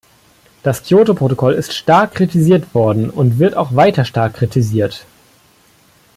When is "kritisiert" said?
2.15-2.73, 4.33-5.05